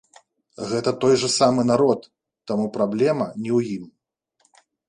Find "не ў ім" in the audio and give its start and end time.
3.43-3.85